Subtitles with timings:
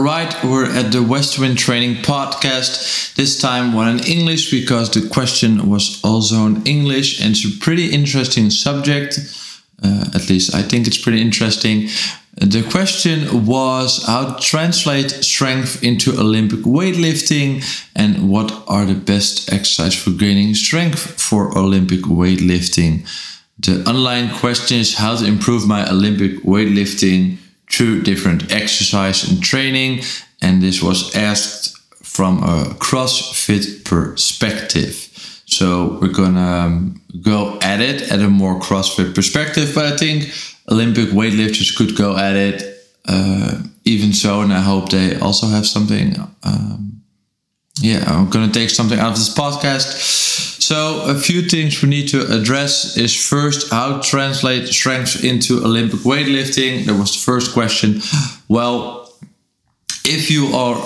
[0.00, 3.14] All right, we're at the Westenwind Training Podcast.
[3.16, 7.58] This time, one in English because the question was also in English, and it's a
[7.58, 9.18] pretty interesting subject.
[9.84, 11.88] Uh, at least I think it's pretty interesting.
[12.34, 17.62] The question was how to translate strength into Olympic weightlifting
[17.94, 23.06] and what are the best exercises for gaining strength for Olympic weightlifting.
[23.58, 27.36] The underlying question is how to improve my Olympic weightlifting
[27.70, 30.02] through different exercise and training.
[30.42, 35.06] And this was asked from a CrossFit perspective.
[35.46, 40.32] So we're gonna um, go at it at a more CrossFit perspective, but I think
[40.70, 42.70] Olympic weightlifters could go at it
[43.06, 46.14] uh, even so, and I hope they also have something.
[46.44, 47.02] Um,
[47.80, 50.59] yeah, I'm gonna take something out of this podcast.
[50.70, 55.64] So, a few things we need to address is first how to translate strength into
[55.64, 56.86] Olympic weightlifting.
[56.86, 58.00] That was the first question.
[58.46, 59.12] Well,
[60.04, 60.80] if you are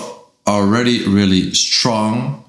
[0.46, 2.46] already really strong,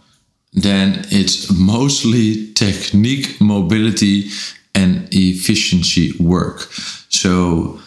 [0.53, 4.29] then it's mostly technique, mobility,
[4.73, 6.69] and efficiency work.
[7.09, 7.81] So,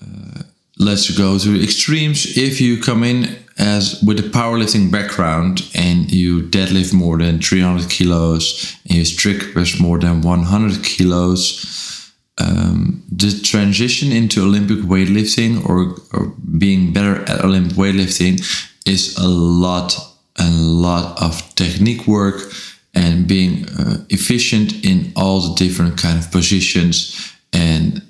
[0.00, 0.42] uh,
[0.78, 2.38] let's go to extremes.
[2.38, 7.88] If you come in as with a powerlifting background and you deadlift more than 300
[7.88, 15.64] kilos and you strict press more than 100 kilos, um, the transition into Olympic weightlifting
[15.68, 18.40] or, or being better at Olympic weightlifting
[18.86, 19.96] is a lot
[20.36, 22.52] a lot of technique work
[22.92, 27.32] and being uh, efficient in all the different kind of positions.
[27.52, 28.02] And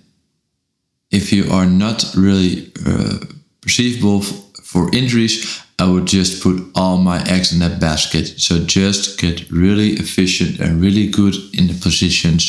[1.11, 3.19] if you are not really uh,
[3.61, 4.22] perceivable
[4.75, 8.27] for injuries, I would just put all my eggs in that basket.
[8.41, 12.44] So just get really efficient and really good in the positions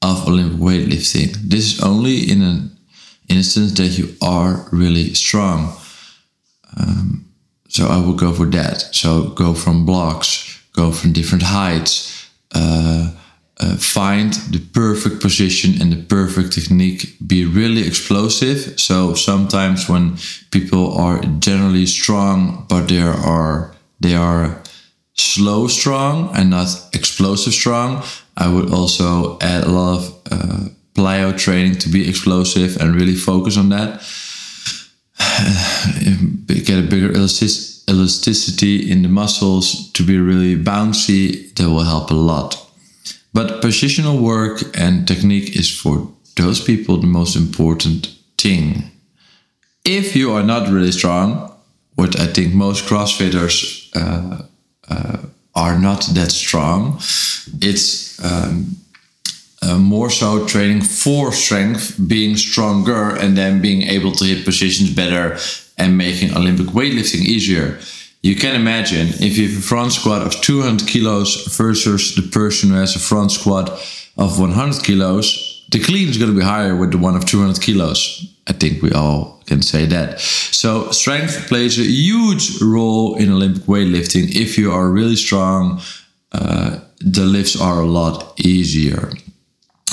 [0.00, 1.32] of Olympic weightlifting.
[1.50, 2.78] This is only in an
[3.28, 5.76] instance that you are really strong.
[6.76, 7.28] Um,
[7.68, 8.94] so I would go for that.
[8.94, 12.30] So go from blocks, go from different heights.
[12.54, 13.10] Uh,
[13.60, 18.78] uh, find the perfect position and the perfect technique be really explosive.
[18.78, 20.16] So sometimes when
[20.50, 24.62] people are generally strong but they are they are
[25.14, 28.04] slow strong and not explosive strong
[28.36, 33.14] i would also add a lot of uh, plyo training to be explosive and really
[33.14, 34.02] focus on that.
[36.64, 42.14] Get a bigger elasticity in the muscles to be really bouncy that will help a
[42.14, 42.67] lot
[43.38, 48.90] but positional work and technique is for those people the most important thing.
[49.84, 51.54] If you are not really strong,
[51.94, 54.42] what I think most CrossFitters uh,
[54.90, 55.18] uh,
[55.54, 56.96] are not that strong,
[57.62, 58.76] it's um,
[59.62, 64.90] uh, more so training for strength, being stronger, and then being able to hit positions
[64.92, 65.38] better
[65.76, 67.78] and making Olympic weightlifting easier.
[68.22, 72.70] You can imagine if you have a front squat of 200 kilos versus the person
[72.70, 73.70] who has a front squat
[74.16, 77.62] of 100 kilos, the clean is going to be higher with the one of 200
[77.62, 78.34] kilos.
[78.48, 80.20] I think we all can say that.
[80.20, 84.34] So, strength plays a huge role in Olympic weightlifting.
[84.34, 85.80] If you are really strong,
[86.32, 89.12] uh, the lifts are a lot easier.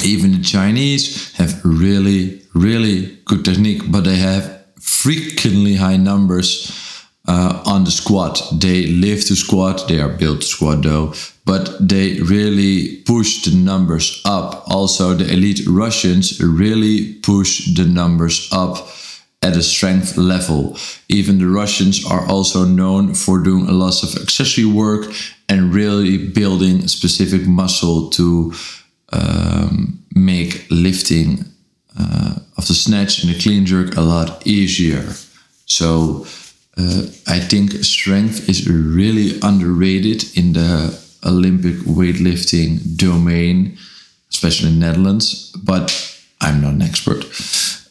[0.03, 6.84] Even the Chinese have really, really good technique, but they have freakingly high numbers
[7.27, 8.41] uh, on the squat.
[8.53, 11.13] They live to squat, they are built to squat though,
[11.45, 14.63] but they really push the numbers up.
[14.67, 18.87] Also, the elite Russians really push the numbers up
[19.41, 20.77] at a strength level.
[21.07, 25.05] Even the Russians are also known for doing a lot of accessory work
[25.47, 28.53] and really building specific muscle to
[29.13, 31.45] um, make lifting
[31.99, 35.03] uh, of the snatch and the clean jerk a lot easier.
[35.67, 36.25] So,
[36.77, 43.77] uh, I think strength is really underrated in the Olympic weightlifting domain,
[44.29, 45.51] especially in Netherlands.
[45.63, 47.25] But I'm not an expert.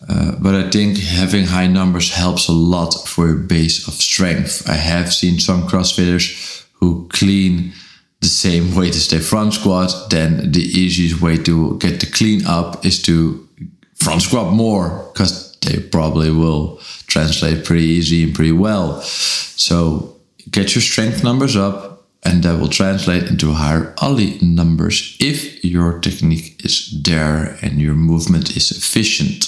[0.07, 4.69] Uh, but I think having high numbers helps a lot for your base of strength.
[4.69, 7.73] I have seen some CrossFitters who clean
[8.21, 10.11] the same weight as their front squat.
[10.11, 13.49] Then the easiest way to get the clean up is to
[13.95, 16.79] front squat more because they probably will
[17.15, 19.01] translate pretty easy and pretty well.
[19.03, 20.17] So
[20.51, 21.95] get your strength numbers up
[22.25, 27.95] and that will translate into higher Oly numbers if your technique is there and your
[27.95, 29.45] movement is efficient.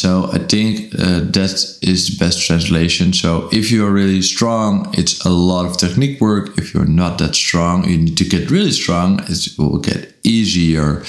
[0.00, 1.52] So I think uh, that
[1.82, 3.12] is the best translation.
[3.12, 6.58] So if you're really strong, it's a lot of technique work.
[6.58, 9.20] If you're not that strong, you need to get really strong.
[9.28, 11.02] It will get easier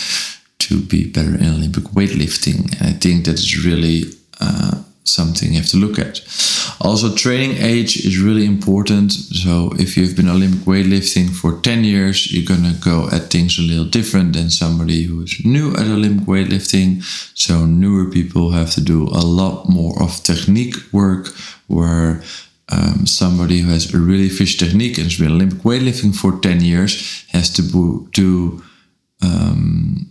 [0.59, 2.59] to be better in Olympic weightlifting.
[2.79, 4.03] And I think that is really
[4.39, 6.21] uh, something you have to look at.
[6.79, 9.11] Also, training age is really important.
[9.11, 13.61] So, if you've been Olympic weightlifting for 10 years, you're gonna go at things a
[13.61, 17.03] little different than somebody who is new at Olympic weightlifting.
[17.35, 21.27] So, newer people have to do a lot more of technique work
[21.67, 22.21] where
[22.69, 26.61] um, somebody who has a really fish technique and has been Olympic weightlifting for 10
[26.61, 27.61] years has to
[28.13, 28.63] do
[29.21, 30.09] um,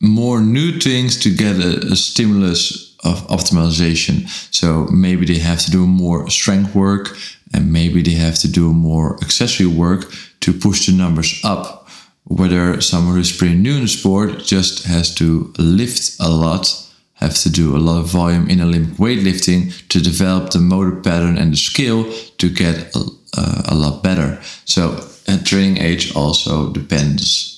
[0.00, 4.28] more new things to get a, a stimulus of optimization.
[4.54, 7.16] So maybe they have to do more strength work
[7.52, 11.88] and maybe they have to do more accessory work to push the numbers up.
[12.24, 17.34] Whether someone who's pretty new in the sport just has to lift a lot, have
[17.34, 21.52] to do a lot of volume in Olympic weightlifting to develop the motor pattern and
[21.52, 23.04] the skill to get a,
[23.36, 24.40] uh, a lot better.
[24.64, 25.06] So,
[25.44, 27.54] training age also depends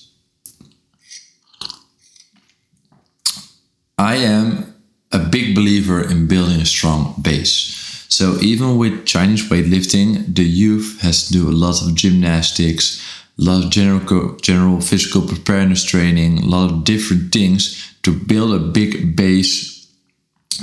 [3.98, 4.75] I am
[5.12, 8.06] a big believer in building a strong base.
[8.08, 13.02] So even with Chinese weightlifting, the youth has to do a lot of gymnastics,
[13.38, 18.54] a lot of general general physical preparedness training, a lot of different things to build
[18.54, 19.88] a big base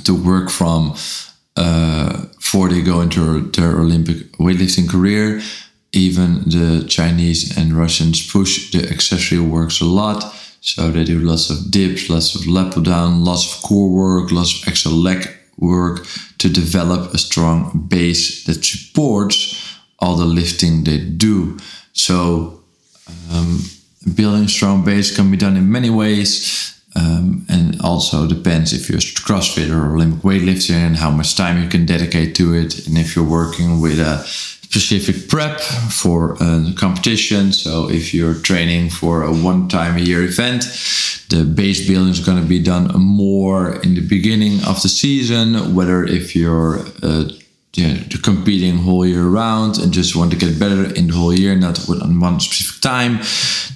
[0.05, 0.95] to work from
[1.55, 5.41] uh, before they go into their Olympic weightlifting career.
[5.91, 10.33] Even the Chinese and Russians push the accessory works a lot
[10.65, 14.61] so they do lots of dips, lots of pull down, lots of core work, lots
[14.61, 16.07] of extra leg work
[16.37, 21.57] to develop a strong base that supports all the lifting they do.
[21.91, 22.61] So
[23.29, 23.59] um,
[24.15, 26.69] building a strong base can be done in many ways.
[26.95, 31.61] Um, and also depends if you're a CrossFitter or Olympic weightlifter and how much time
[31.61, 32.87] you can dedicate to it.
[32.87, 34.23] And if you're working with a
[34.73, 35.59] specific prep
[35.91, 37.51] for a competition.
[37.53, 40.63] So if you're training for a one time a year event,
[41.29, 45.75] the base building is going to be done more in the beginning of the season.
[45.75, 47.25] Whether if you're uh,
[48.23, 51.77] competing whole year round and just want to get better in the whole year, not
[51.89, 53.19] on one specific time,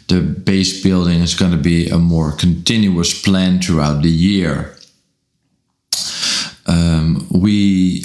[0.08, 4.76] the base building is going to be a more continuous plan throughout the year.
[6.66, 8.04] Um, we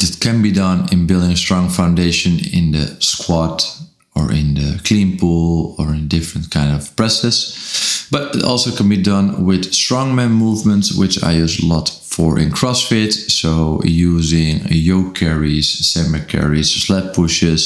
[0.00, 3.56] that can be done in building a strong foundation in the squat
[4.14, 8.88] or in the clean pull or in different kind of presses but it also can
[8.88, 14.60] be done with strongman movements which i use a lot for in crossfit so using
[14.68, 17.64] yoke carries semi carries sled pushes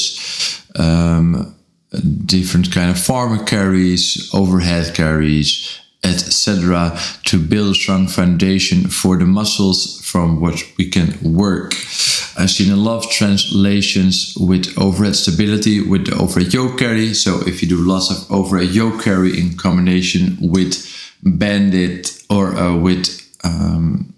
[0.75, 1.55] um,
[2.25, 9.25] different kind of farmer carries overhead carries etc., to build a strong foundation for the
[9.25, 11.73] muscles from which we can work.
[12.37, 17.13] I've seen a lot of translations with overhead stability with the overhead yoke carry.
[17.13, 20.85] So if you do lots of overhead yoke carry in combination with
[21.23, 24.13] banded or uh, with um,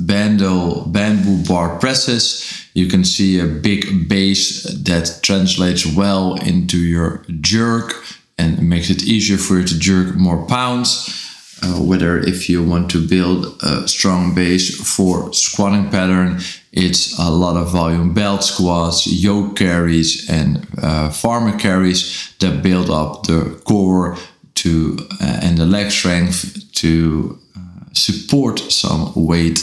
[0.00, 7.24] bandle bamboo bar presses, you can see a big base that translates well into your
[7.40, 8.04] jerk
[8.38, 11.21] and makes it easier for you to jerk more pounds.
[11.64, 16.40] Uh, whether if you want to build a strong base for squatting pattern,
[16.72, 22.90] it's a lot of volume belt squats, yoke carries, and uh, farmer carries that build
[22.90, 24.16] up the core
[24.54, 29.60] to uh, and the leg strength to uh, support some weight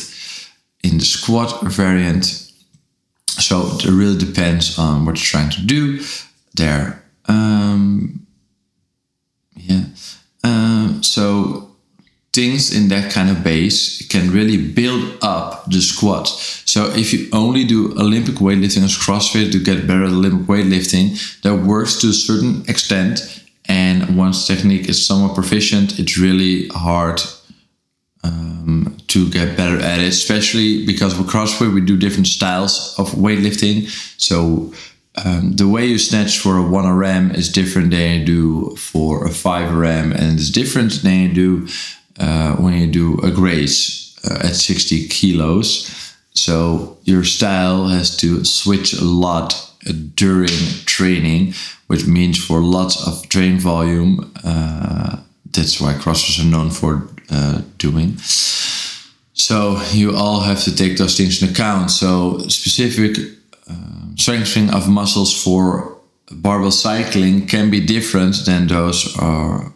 [0.84, 2.26] in the squat variant.
[3.28, 6.02] So it really depends on what you're trying to do
[6.56, 7.04] there.
[7.26, 8.26] Um,
[9.56, 9.84] yeah.
[10.44, 11.69] Um, so
[12.34, 16.28] things in that kind of base can really build up the squat.
[16.28, 21.42] So if you only do Olympic weightlifting as CrossFit to get better at Olympic weightlifting,
[21.42, 23.44] that works to a certain extent.
[23.68, 27.22] And once technique is somewhat proficient, it's really hard
[28.24, 33.12] um, to get better at it, especially because with CrossFit we do different styles of
[33.12, 33.88] weightlifting.
[34.20, 34.74] So
[35.26, 39.30] um, the way you snatch for a 1RM is different than you do for a
[39.30, 41.68] 5RM, and it's different than you do
[42.20, 46.16] uh, when you do a Grace uh, at 60 kilos.
[46.34, 49.54] So your style has to switch a lot
[49.88, 50.50] uh, during
[50.86, 51.54] training,
[51.88, 54.32] which means for lots of train volume.
[54.44, 55.18] Uh,
[55.52, 57.08] that's why crossers are known for
[57.78, 58.18] doing.
[59.40, 61.92] So you all have to take those things into account.
[61.92, 63.18] So specific
[63.70, 63.74] uh,
[64.16, 65.98] strengthening of muscles for
[66.30, 69.74] barbell cycling can be different than those are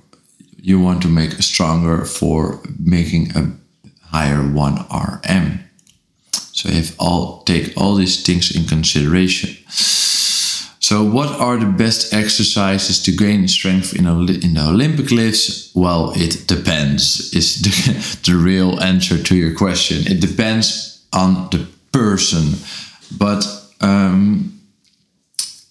[0.64, 3.52] you want to make stronger for making a
[4.06, 5.60] higher 1RM.
[6.32, 9.58] So have all take all these things in consideration.
[10.80, 15.72] So what are the best exercises to gain strength in, in the Olympic lifts?
[15.76, 17.34] Well, it depends.
[17.34, 20.08] Is the, the real answer to your question.
[20.08, 22.54] It depends on the person.
[23.18, 23.46] But
[23.82, 24.62] um,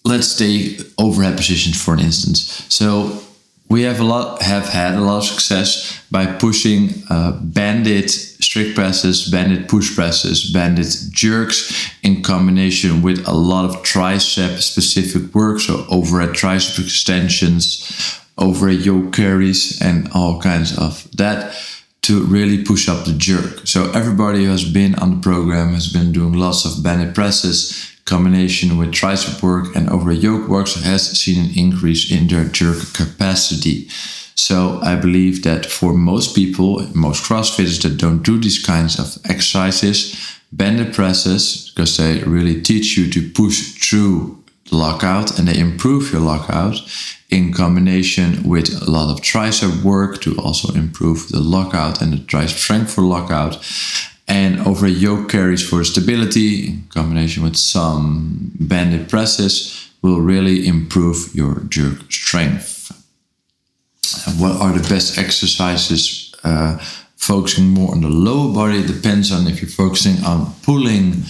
[0.05, 2.65] let's take overhead positions for an instance.
[2.69, 3.23] So
[3.69, 8.75] we have a lot have had a lot of success by pushing uh, banded strict
[8.75, 15.59] presses, banded push presses, banded jerks in combination with a lot of tricep specific work,
[15.59, 21.55] so overhead tricep extensions, overhead yoke carries, and all kinds of that
[22.03, 23.65] to really push up the jerk.
[23.65, 27.92] So everybody who has been on the program has been doing lots of banded presses
[28.05, 32.93] combination with tricep work and over yoke works has seen an increase in their jerk
[32.93, 33.87] capacity.
[34.35, 39.17] So I believe that for most people, most CrossFitters that don't do these kinds of
[39.29, 45.57] exercises, banded presses, because they really teach you to push through the lockout and they
[45.57, 46.81] improve your lockout
[47.29, 52.17] in combination with a lot of tricep work to also improve the lockout and the
[52.17, 53.55] tricep strength for lockout
[54.27, 61.33] and over yoke carries for stability in combination with some banded presses will really improve
[61.33, 62.91] your jerk strength.
[64.27, 66.33] And what are the best exercises?
[66.43, 66.77] Uh,
[67.15, 71.23] focusing more on the lower body it depends on if you're focusing on pulling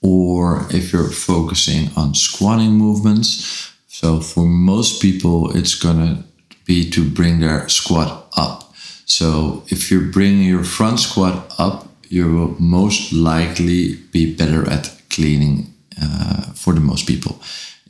[0.00, 3.72] or if you're focusing on squatting movements.
[3.88, 6.24] So for most people, it's gonna
[6.64, 8.72] be to bring their squat up.
[9.04, 14.94] So if you're bringing your front squat up, you will most likely be better at
[15.08, 17.40] cleaning uh, for the most people.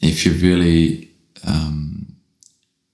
[0.01, 1.09] If you're really
[1.45, 2.15] um,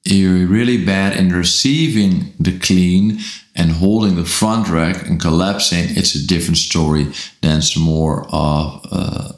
[0.05, 3.19] you're really bad in receiving the clean
[3.55, 7.07] and holding the front rack and collapsing, it's a different story
[7.43, 9.35] than some more of a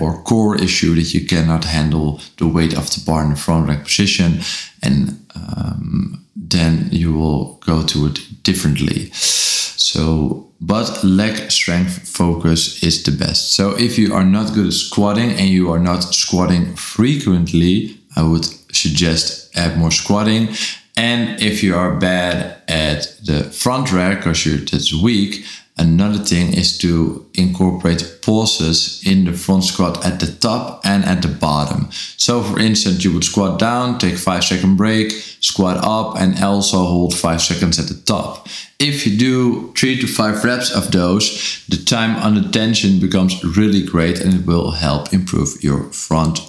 [0.00, 3.68] or core issue that you cannot handle the weight of the bar in the front
[3.68, 4.40] rack position,
[4.82, 9.10] and um, then you will go to it differently.
[9.12, 13.52] So but leg strength focus is the best.
[13.52, 18.22] So if you are not good at squatting and you are not squatting frequently, I
[18.22, 20.48] would suggest add more squatting.
[20.96, 25.44] And if you are bad at the front rack because that's weak,
[25.80, 31.22] Another thing is to incorporate pauses in the front squat at the top and at
[31.22, 31.88] the bottom.
[32.18, 35.10] So for instance, you would squat down, take 5 second break,
[35.40, 38.46] squat up and also hold 5 seconds at the top.
[38.78, 43.82] If you do 3 to 5 reps of those, the time under tension becomes really
[43.82, 46.40] great and it will help improve your front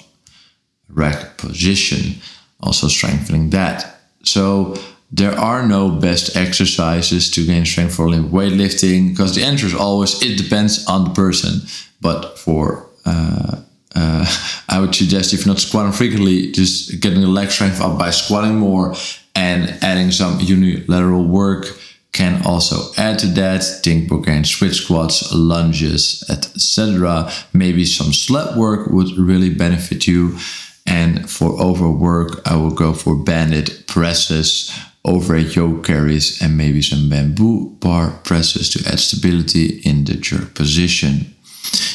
[0.89, 2.21] rack position,
[2.59, 4.01] also strengthening that.
[4.23, 4.75] So
[5.11, 9.75] there are no best exercises to gain strength for Olympic weightlifting because the answer is
[9.75, 11.61] always it depends on the person.
[11.99, 13.61] But for uh,
[13.93, 14.25] uh,
[14.69, 18.11] I would suggest if you're not squatting frequently, just getting the leg strength up by
[18.11, 18.95] squatting more
[19.35, 21.67] and adding some unilateral work
[22.13, 23.63] can also add to that.
[23.83, 27.31] Think Bulgarian split squats, lunges, etc.
[27.53, 30.37] Maybe some sled work would really benefit you.
[30.85, 34.71] And for overwork, I will go for banded presses
[35.03, 40.53] overhead yoke carries and maybe some bamboo bar presses to add stability in the jerk
[40.53, 41.33] position.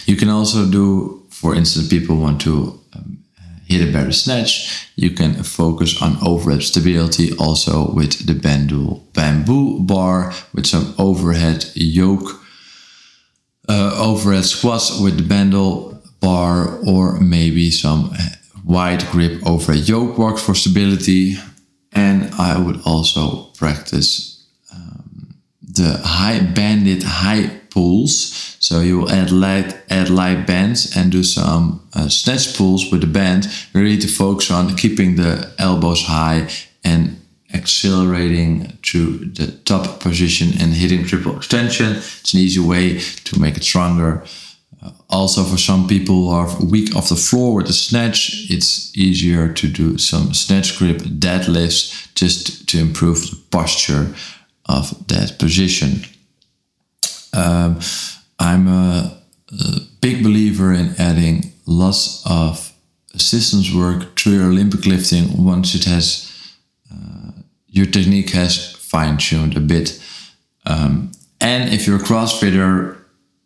[0.06, 3.18] You can also do, for instance, people want to um,
[3.66, 4.88] hit a better snatch.
[4.96, 11.70] You can focus on overhead stability also with the bamboo, bamboo bar with some overhead
[11.74, 12.40] yoke,
[13.68, 18.12] uh, overhead squats with the bamboo bar or maybe some
[18.64, 21.36] wide grip overhead yoke works for stability
[21.96, 28.56] and I would also practice um, the high banded high pulls.
[28.60, 33.00] So you will add light, add light bands and do some uh, snatch pulls with
[33.00, 36.48] the band, really to focus on keeping the elbows high
[36.84, 37.20] and
[37.54, 41.96] accelerating to the top position and hitting triple extension.
[41.96, 44.24] It's an easy way to make it stronger
[45.08, 49.52] also for some people who are weak off the floor with the snatch it's easier
[49.52, 54.14] to do some snatch grip deadlifts just to improve the posture
[54.66, 56.04] of that position.
[57.32, 57.80] Um,
[58.38, 62.72] i'm a, a, big believer in adding lots of
[63.14, 65.44] assistance work to your olympic lifting.
[65.44, 66.32] Once it has
[66.92, 67.32] uh,
[67.66, 70.00] your technique has fine-tuned a bit.
[70.64, 72.96] Um, and if you're a crossfitter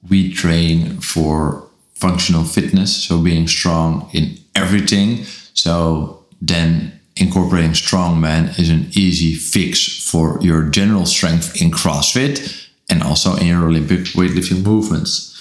[0.08, 5.24] we train for functional fitness, so being strong in everything.
[5.54, 13.02] So then incorporating strongman is an easy fix for your general strength in CrossFit and
[13.02, 15.36] also in your Olympic weightlifting movements.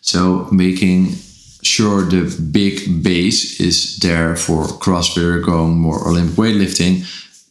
[0.00, 1.16] So making
[1.62, 2.22] sure the
[2.52, 7.04] big base is there for CrossFit going more Olympic weightlifting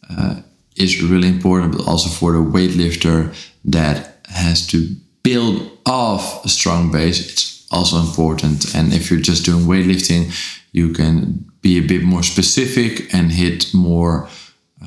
[0.10, 0.42] uh,
[0.76, 3.36] is really important, but also for the weightlifter
[3.66, 4.96] that has to
[5.28, 8.74] build off a strong base, it's also important.
[8.74, 10.24] And if you're just doing weightlifting,
[10.72, 14.30] you can be a bit more specific and hit more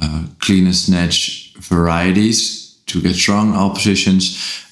[0.00, 4.24] uh, clean and snatch varieties to get strong all positions.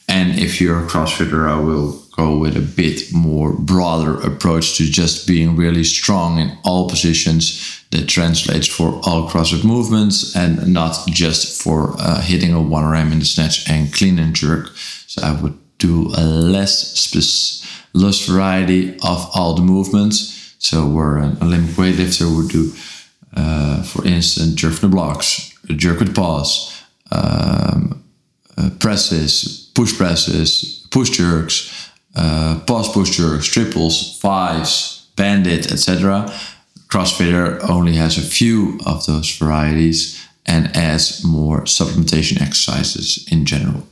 [0.09, 4.85] And if you're a CrossFitter, I will go with a bit more broader approach to
[4.85, 10.95] just being really strong in all positions that translates for all CrossFit movements and not
[11.07, 14.69] just for uh, hitting a 1 RM in the snatch and clean and jerk.
[15.07, 17.15] So I would do a less
[17.95, 20.55] less variety of all the movements.
[20.59, 22.73] So where an Olympic weightlifter would do,
[23.35, 26.83] uh, for instance, jerk from the blocks, jerk with pause,
[27.13, 28.03] um,
[28.57, 31.88] uh, presses, push presses, push jerks,
[32.19, 33.17] uh, pause push
[33.51, 36.27] triples, fives, banded, etc.
[36.89, 43.87] CrossFitter only has a few of those varieties and adds more supplementation exercises in general.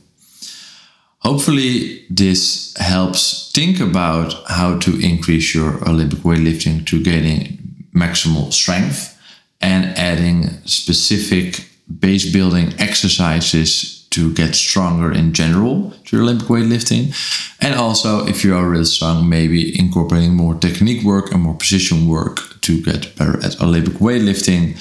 [1.19, 9.17] Hopefully, this helps think about how to increase your Olympic weightlifting to gaining maximal strength
[9.61, 11.69] and adding specific
[11.99, 17.13] base building exercises to get stronger in general to Olympic weightlifting.
[17.59, 22.07] And also, if you are really strong, maybe incorporating more technique work and more position
[22.07, 24.77] work to get better at Olympic weightlifting.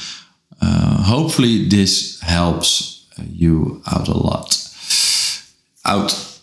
[0.61, 4.63] Uh, hopefully, this helps you out a lot.
[5.85, 6.36] Out.